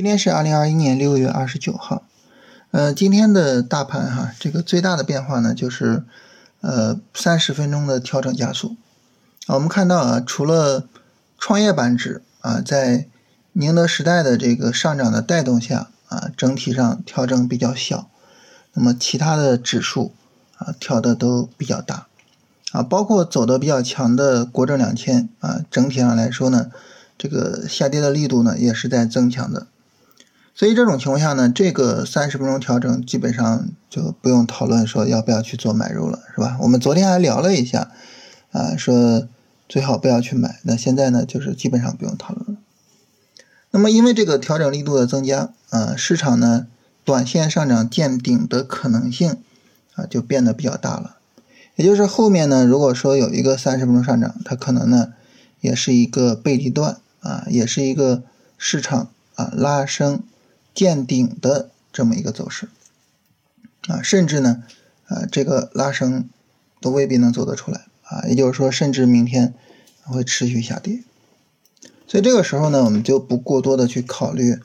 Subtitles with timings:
[0.00, 2.04] 今天是二零二一年六月二十九号，
[2.70, 6.04] 呃，今天的大盘哈，这个最大的变化呢，就是
[6.62, 8.76] 呃三十分钟的调整加速
[9.46, 9.56] 啊。
[9.56, 10.88] 我们看到啊，除了
[11.36, 13.08] 创业板指啊，在
[13.52, 18.08] 宁德时代的这个上涨的带动下啊，整体上调整比较小，
[18.72, 20.14] 那么其他的指数
[20.56, 22.06] 啊调的都比较大
[22.72, 26.70] 啊，包括走的比较强的国证两千啊，整体上来说呢，
[27.18, 29.66] 这个下跌的力度呢也是在增强的。
[30.60, 36.58] 所以这种情况下呢，这个三十分钟调整基本上就不用讨论说要不要去做买入了，是吧？
[36.60, 37.90] 我们昨天还聊了一下，
[38.52, 39.26] 啊，说
[39.70, 40.60] 最好不要去买。
[40.64, 42.56] 那现在呢，就是基本上不用讨论了。
[43.70, 46.66] 那么因为这个调整力度的增加，啊，市场呢
[47.06, 49.38] 短线上涨见顶的可能性
[49.94, 51.16] 啊就变得比较大了。
[51.76, 55.14] 也就是后面呢，如果说有一个三十分钟上涨，它可能呢
[55.62, 58.22] 也是一个背离段啊，也是一个
[58.58, 60.22] 市场啊拉升。
[60.74, 62.68] 见顶的这么一个走势
[63.88, 64.62] 啊，甚至呢，
[65.06, 66.28] 啊，这个拉升
[66.80, 69.54] 都未必能走得出来啊，也就是说，甚至明天
[70.04, 71.02] 会持续下跌。
[72.06, 74.58] 所以这个时候呢，我们就不过多的去考虑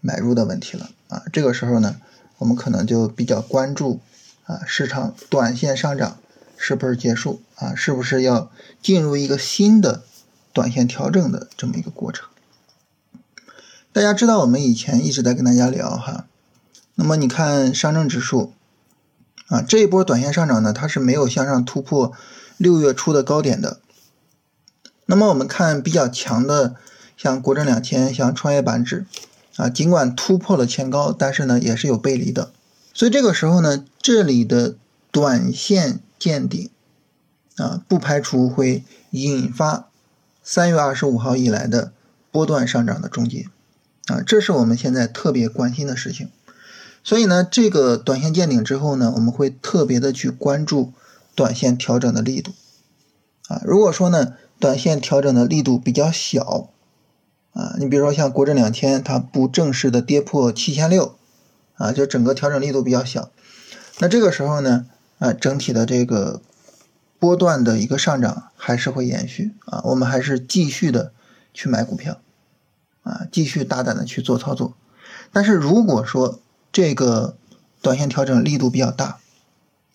[0.00, 1.22] 买入的问题了啊。
[1.32, 2.00] 这个时候呢，
[2.38, 4.00] 我们可能就比较关注
[4.44, 6.18] 啊，市场短线上涨
[6.56, 8.50] 是不是结束啊，是不是要
[8.82, 10.02] 进入一个新的
[10.52, 12.28] 短线调整的这么一个过程。
[13.92, 16.26] 大家知道，我们以前一直在跟大家聊哈，
[16.94, 18.52] 那么你看上证指数
[19.48, 22.12] 啊，这一波短线上涨呢，它是没有向上突破
[22.56, 23.80] 六月初的高点的。
[25.06, 26.76] 那么我们看比较强的，
[27.16, 29.06] 像国证两千、像创业板指
[29.56, 32.52] 啊，尽管突破了前高，但是呢也是有背离的。
[32.94, 34.76] 所以这个时候呢，这里的
[35.10, 36.70] 短线见顶
[37.56, 39.88] 啊，不排除会引发
[40.44, 41.90] 三月二十五号以来的
[42.30, 43.48] 波段上涨的终结。
[44.06, 46.28] 啊，这是我们现在特别关心的事情，
[47.04, 50.92] 所以呢，这个短线见顶之后呢，我们会特别的去关注
[51.34, 52.52] 短线调整的力度。
[53.48, 56.70] 啊，如果说呢，短线调整的力度比较小，
[57.52, 61.16] 啊，你比如说像国证两千，它不正式的跌破七千六，
[61.74, 63.30] 啊，就整个调整力度比较小，
[63.98, 64.86] 那这个时候呢，
[65.18, 66.40] 啊，整体的这个
[67.18, 71.12] 波段的一个上涨还是会延续，啊，我们还是继续的
[71.52, 72.20] 去买股票。
[73.02, 74.74] 啊，继续大胆的去做操作，
[75.32, 76.40] 但是如果说
[76.70, 77.36] 这个
[77.80, 79.18] 短线调整力度比较大，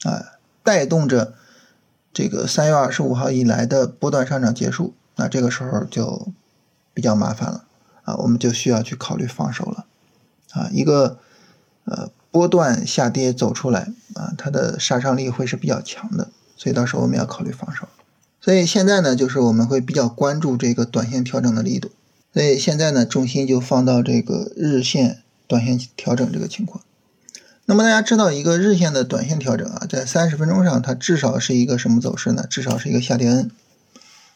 [0.03, 1.35] 啊，带动着
[2.11, 6.29] 这个三月二十五号以来的波段上涨结束，那这个时候就
[6.93, 7.65] 比较麻烦了
[8.03, 9.85] 啊，我们就需要去考虑放手了
[10.53, 11.19] 啊，一个
[11.83, 17.87] 呃波段下跌走出来啊，它的杀伤力会是比较强的，所以到时候我们要考虑防守。
[18.41, 21.91] 所以现在呢，就是我们会比较关注这个短线调整的力度。
[22.35, 26.83] 所以现在呢，重心就放到这个日线、短线调整这个情况。
[27.63, 32.45] 那么大家知道，一个日线的短线调整啊，在三十分钟上，它至少是一个什么走势呢？
[32.49, 33.51] 至少是一个下跌 N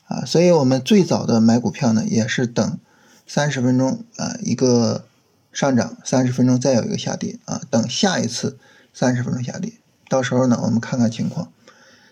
[0.07, 0.23] 啊。
[0.23, 2.79] 所以我们最早的买股票呢，也是等
[3.27, 5.03] 三十分钟啊一个
[5.51, 8.57] 上涨，三十分钟再有一个下跌啊，等下一次
[8.93, 9.73] 三十分钟下跌。
[10.07, 11.51] 到时候呢，我们看看情况，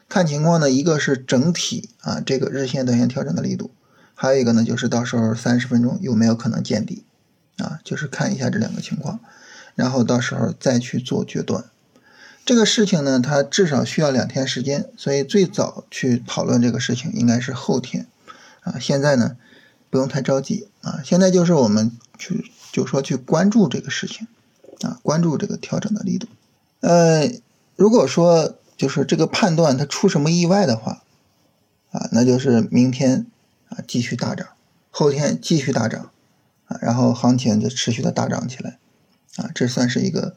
[0.09, 3.71] 看情况呢，一个是整体啊这个日线、短线调整的力度。
[4.19, 7.03] 还有一个呢，就是到时候三十分钟有没有可能见底，
[7.57, 9.19] 啊，就是看一下这两个情况，
[9.75, 11.65] 然后到时候再去做决断。
[12.43, 18.07] 这个事情呢，它至少需要两天时间，所以最早去讨论这个事情应该是后天，
[18.61, 19.37] 啊，现在呢
[19.91, 24.25] 不用太着急啊，现在就是我们去就说去关注这个事情，
[24.81, 26.27] 啊，关注这个调整的力度。
[26.79, 27.31] 呃，
[27.75, 31.03] 如果说就是这个判断它出什么意外的话，
[31.91, 33.27] 啊，那就是明天。
[33.69, 34.47] 啊，继续大涨，
[34.89, 36.11] 后天继续大涨，
[36.67, 38.79] 啊，然后行情就持续的大涨起来，
[39.35, 40.35] 啊，这算是一个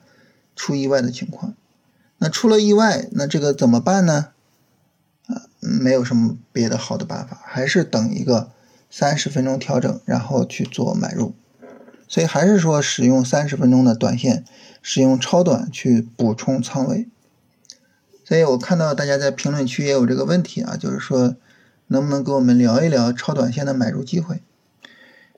[0.57, 1.55] 出意外的情况。
[2.19, 4.29] 那出了意外，那这个怎么办呢？
[5.29, 8.51] 啊，没有什么别的好的办法，还是等一个
[8.91, 11.35] 三十分钟调整，然后去做买入。
[12.09, 14.45] 所以还是说使用三十分钟的短线，
[14.83, 17.09] 使用超短去补充仓位。
[18.25, 21.37] 所以我看到大家在评论区也有这个问题啊，就是说。
[21.93, 24.41] 能不能跟我们聊一聊超短线的买入机会？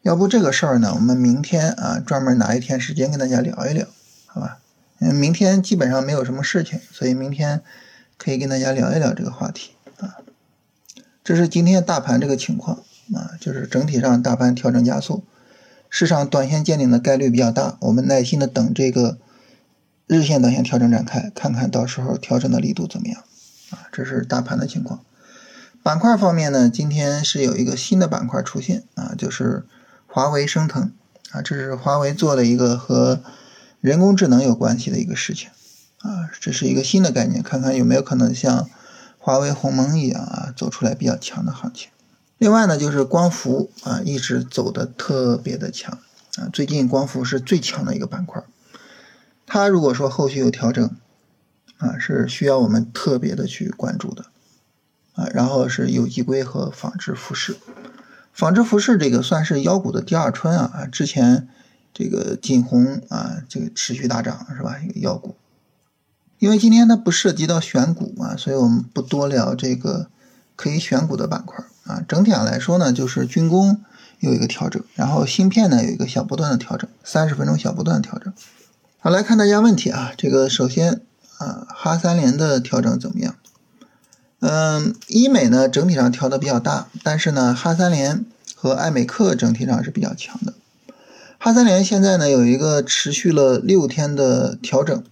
[0.02, 3.87] 要不这个事儿呢，我们明天啊专门拿一天时间跟大家聊一聊，
[4.26, 4.58] 好吧？
[4.99, 7.62] 嗯，明天基本上没有什么事情，所以明天
[8.19, 10.19] 可以跟大家聊一聊这个话题啊。
[11.25, 12.82] 这是今天大盘这个情况
[13.14, 15.25] 啊，就是整体上大盘调整加速，
[15.88, 19.16] 市场短线见顶的概率比较大，我们耐心的等这个
[20.06, 23.22] 日线、短线调整展开，看看到时候调整的力度怎么样
[23.70, 23.88] 啊？
[23.90, 25.00] 这是大盘的情况。
[25.82, 29.67] 板块方面呢，今天是有一个新的板块出现啊，就是
[30.06, 30.93] 华为升腾
[31.32, 33.20] 啊，这是华为做了一个和
[33.81, 35.50] 人工智能有关系的一个事情
[35.99, 38.70] 啊，这是一个新的概念，看看有没有可能像
[39.19, 41.90] 华为鸿蒙一样啊，走出来比较强的行情。
[42.38, 45.99] 另外呢，就是光伏啊，一直走的特别的强
[46.37, 48.40] 啊，最近光伏是最强的一个板块。
[49.46, 50.88] 它如果说后续有调整
[51.79, 54.26] 啊，是需要我们特别的去关注的
[55.14, 55.26] 啊。
[55.32, 57.56] 然后是有机硅和纺织服饰。
[58.32, 60.86] 纺织服饰这个算是妖股的第二春啊！
[60.90, 61.48] 之前
[61.92, 64.78] 这个锦宏啊，这个持续大涨是吧？
[64.78, 65.36] 一个妖股。
[66.38, 70.08] 因为今天它不涉及到选股嘛，所以我们不多聊这个
[70.56, 72.02] 可以选股的板块啊。
[72.08, 73.82] 整体上来说呢，就是军工
[74.18, 78.32] 有一个调整，然后芯片呢有一个小波段的调整，三十分钟小波段调整。
[78.98, 81.02] 好，来看大家问题啊，这个首先
[81.36, 83.36] 啊，哈三联的调整怎么样？
[84.42, 88.24] 嗯，医美呢整体上调的比较大，但是呢，哈三联
[88.56, 90.52] 和爱美克整体上是比较强的。
[91.38, 95.04] 哈三联现在呢有一个持续了六天的调整，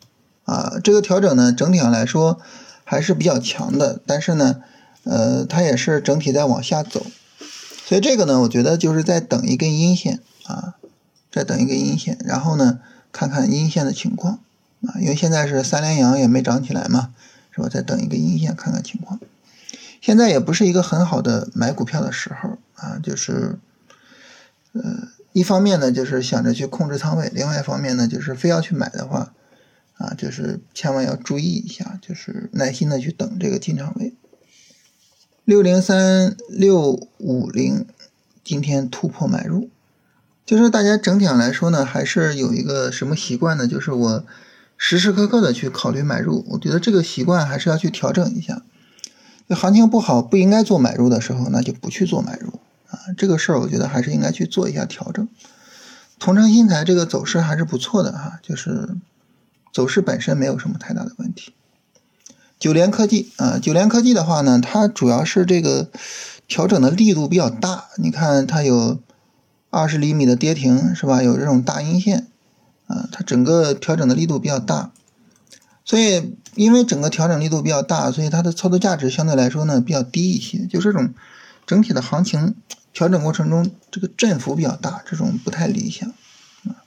[0.47, 2.41] 啊，这个调整呢整体上来说
[2.83, 4.57] 还是比较强的，但是呢，
[5.05, 7.07] 呃，它也是整体在往下走，
[7.87, 10.75] 所以这个呢，我觉得就是在等一根阴线啊，
[11.31, 12.81] 再等一根阴线，然后呢
[13.13, 14.41] 看看阴线的情况
[14.85, 17.11] 啊，因为现在是三连阳也没涨起来嘛。
[17.51, 17.69] 是吧？
[17.69, 19.19] 再等一个阴线看看情况。
[20.01, 23.59] 现在也不是一个很好的买股票的时候啊，就是，
[24.73, 29.35] 呃，一方面呢就是想着去控制仓位，另外一方面呢就是非要去买的话，
[29.99, 34.15] 啊，就是千万要注意一下，就是耐心的去等这个进场位。
[35.45, 37.87] 六零三六五零
[38.43, 39.69] 今天突破买入，
[40.47, 43.67] 就是大家整体上来说呢，还是有一个什么习惯呢？
[43.67, 44.25] 就是我。
[44.83, 48.63] 时时刻刻的去考虑买入，我觉得这个习惯还是要去调整一下。
[49.51, 52.99] 行情不好不应该做买入的时候，那就不去做买入啊。
[53.15, 55.29] 这个事儿我觉得还是应该去做一下调整。
[56.19, 58.97] 同城新材这个走势还是不错的哈，就是
[59.71, 61.53] 走势本身没有什么太大的问题。
[62.59, 65.91] 九联科技啊，九联科技的话呢，它主要是这个
[66.49, 68.99] 调整的力度比较大，你看它有
[69.69, 71.23] 二十厘米的跌停是吧？
[71.23, 72.29] 有这种大阴线。
[72.91, 74.91] 啊，它整个调整的力度比较大，
[75.85, 80.67] 所以因为整个调整力度比较大，所以它的操作价值相对来说呢比较低一些。
[80.67, 81.15] 就这种
[81.65, 82.57] 整体的行情
[82.93, 86.09] 调整过程中，这个振幅比较大，这种不太理想。
[86.09, 86.83] 啊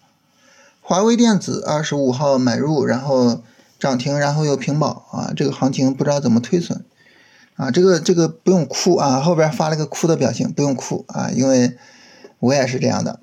[0.81, 3.41] 华为电子二十五号买入，然后
[3.79, 6.83] 涨停，然后又平保啊，这个行情不知道怎么推损
[7.55, 7.71] 啊。
[7.71, 11.77] 这个这个不用哭啊，后边发了个哭的表情，不用哭啊，因为。
[12.43, 13.21] 我也是这样的，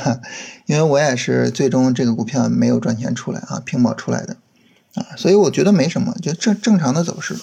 [0.64, 4.38] 因为我也是最终这个股票没有赚钱出来啊，平保出来的
[4.94, 7.36] 啊，所以我觉得没什么，就正正常的走势。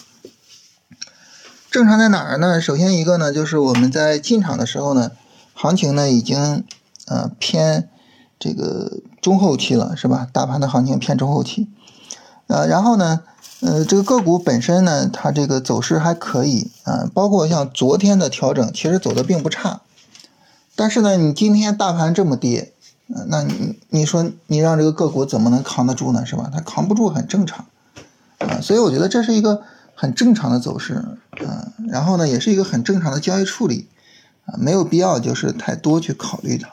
[1.70, 2.60] 正常在哪儿呢？
[2.60, 5.12] 首先一个呢，就是我们在进场的时候呢，
[5.54, 6.64] 行情呢已经
[7.06, 7.88] 呃偏
[8.40, 10.28] 这个中后期了，是吧？
[10.34, 11.70] 大盘的行情偏中后期，
[12.48, 13.22] 呃，然后呢，
[13.62, 19.82] 呃，这个个股本身呢，它这个走势还可以啊，包括像昨天的调整，其实走的并不差。
[20.80, 22.72] 但是呢，你今天大盘这么跌，
[23.10, 26.26] 嗯那你你说你让这个个股怎么能扛得住呢？
[26.26, 26.50] 是吧？
[26.54, 27.66] 它扛不住很正常，
[28.38, 29.62] 啊，所以我觉得这是一个
[29.94, 30.94] 很正常的走势，
[31.46, 33.88] 啊，然后呢，也是一个很正常的交易处理，
[34.46, 36.70] 啊，没有必要就是太多去考虑它。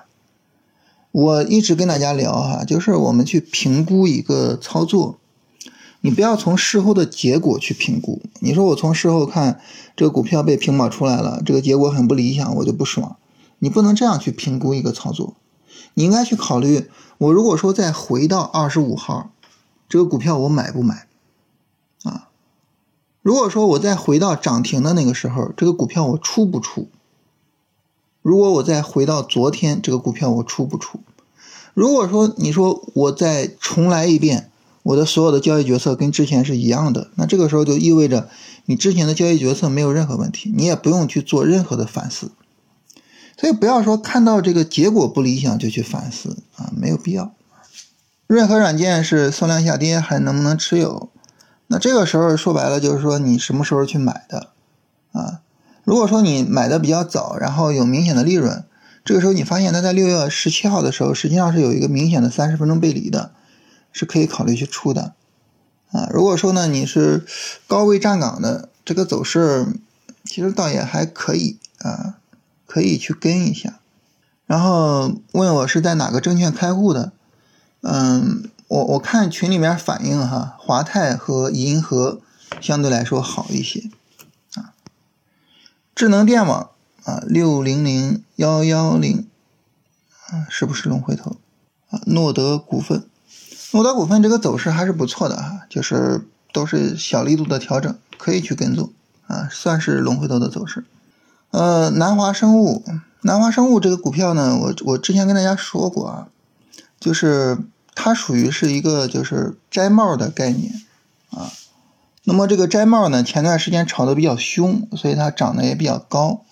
[1.10, 5.18] 我一直跟大家聊哈，就是我们去评估一个操作，
[6.02, 8.22] 你不要从事后的结果去评估。
[8.38, 9.58] 你说我从事后看
[9.96, 13.16] 这个股票被平保出来了，这个结果很不理想，我就不爽。
[13.58, 15.34] 你不能这样去评估一个操作，
[15.94, 19.30] 你应该去考虑，我如果说再回到二十五号，
[19.88, 21.06] 这个股票我买不买？
[22.04, 22.28] 啊，
[23.22, 26.88] 如果说我再回到涨停的那个时候，这个股票我出不出？
[28.22, 31.00] 如果我再回到昨天，这个股票我出不出？
[31.74, 34.50] 如果说你说我再重来一遍，
[34.82, 38.28] 我的所有的交易决策跟之前是一样的，那这个时候就意味着
[38.64, 42.32] 你之前的交易决策没有任何问题，你也不用去做任何的反思。
[43.36, 47.34] 所以不要说看到这个结果不理想就去反思啊，没有必要。
[48.26, 51.10] 任何软件是送量下跌还能不能持有？
[51.68, 54.50] 那这个时候说白了就是说你什么时候去买的
[55.12, 55.40] 啊？
[55.84, 58.64] 如果说你买的比较早，然后有明显的利润，
[59.04, 63.32] 这个时候你发现它在六月十七号的时候实际上是有一个明显的三十分钟背离的，
[63.92, 65.12] 是可以考虑去出的
[65.92, 66.08] 啊。
[66.10, 67.24] 如果说呢你是
[67.66, 69.66] 高位站岗的，这个走势
[70.24, 72.16] 其实倒也还可以啊。
[72.76, 73.80] 可以去跟一下，
[74.44, 77.10] 然后问我是在哪个证券开户的，
[77.80, 82.20] 嗯，我我看群里面反映哈，华泰和银河
[82.60, 83.88] 相对来说好一些，
[84.56, 84.74] 啊，
[85.94, 86.68] 智能电网
[87.04, 89.26] 啊，六零零幺幺零，
[90.26, 91.38] 啊，是不是龙回头？
[91.88, 93.08] 啊，诺德股份，
[93.72, 98.92] 诺德股份这个走势还是不错的啊，就是都是小力度的调整，可以去跟踪
[99.28, 100.84] 啊，算是龙回头的走势。
[101.50, 102.84] 呃，南华生物，
[103.22, 106.28] 南华生物这个股票呢，我我之前跟大家说过啊，
[107.00, 107.58] 就是
[107.94, 110.82] 它属于是一个就是摘帽的概念
[111.30, 111.50] 啊。
[112.24, 116.42] 那么这个摘帽呢，前段时间炒的比较凶，所以它涨得也比较高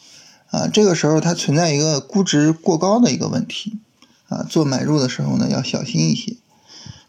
[0.51, 0.69] 啊。
[0.69, 3.81] 这个时候它存在一个估值过高的一个问题
[4.29, 6.37] 啊，做买入的时候呢要小心一些。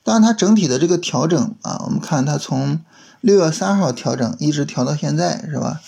[0.04, 2.80] 当然它整体的这个调整啊，我们看它从
[3.22, 5.82] 六月三号调整一直调到现在是吧？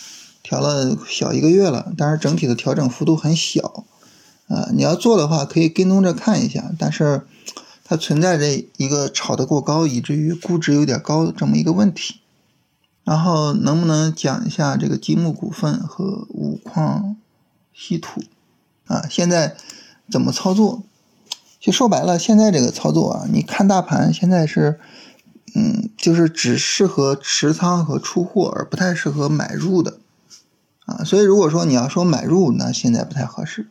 [0.48, 3.84] 调了小一个月了，但是整体的调整幅度很小
[4.48, 4.70] 啊。
[4.72, 7.27] 你要做的话可以跟踪着看一下，但是
[7.84, 12.22] 它存在着一个炒得过高，以至于估值有点高这么一个问题。
[13.04, 17.18] 然后能不能讲一下这个积木股份和五矿
[17.74, 18.24] 稀土
[18.86, 19.06] 啊？
[19.10, 19.58] 现在
[20.10, 20.84] 怎么操作？
[21.60, 24.80] 就说白了，现在这个操作啊，你看大盘现在是，
[25.56, 30.00] 嗯，就是只适合持仓和出货，而不太适合买入的
[30.88, 31.03] 啊。
[31.03, 33.70] 所以如果说你要说买入，那现在不太合适。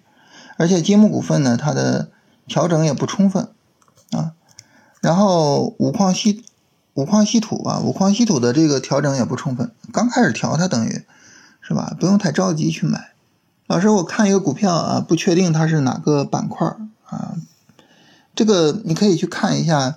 [0.57, 2.11] 而且积木股份呢，它的
[2.47, 3.49] 调整也不充分
[4.13, 4.35] 啊。
[5.01, 6.45] 然后五矿稀。
[6.95, 11.05] 五矿稀土啊，五矿稀土的这个调整也不充分，刚开始调它等于，
[11.61, 11.95] 是吧？
[12.01, 13.13] 不用太着急去买。
[13.67, 16.67] 老师，我看一个股票啊，不确定它是哪个板块
[17.05, 17.37] 啊，
[18.35, 19.97] 这个你可以去看一下，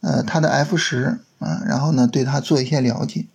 [0.00, 3.26] 呃，它的 F 十啊，然后呢，对它做一些了解。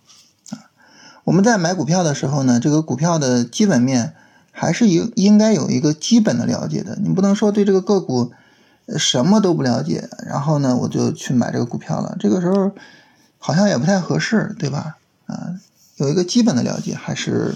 [1.25, 4.13] 我们在买股票的时候呢，这个股票的基本面
[4.51, 8.31] 还是应应该有一个基本的了解的，你不能说对这个个股
[8.97, 12.71] 什么都不了解，然后呢，我就去买这个股票了，这个时候。
[13.37, 14.97] 好像也不太合适，对吧？
[15.27, 15.61] 啊，
[15.97, 17.53] 有一个基本的了解还是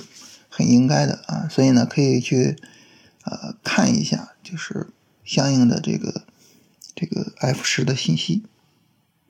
[0.47, 2.57] 很应该的啊，所以呢，可以去
[3.23, 4.89] 呃看一下，就是
[5.25, 6.21] 相应的这个
[6.93, 8.43] 这个 F 十的信息。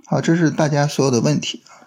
[0.05, 1.78] 好，这是大家所有的问题啊。